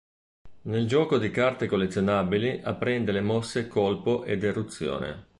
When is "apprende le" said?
2.63-3.21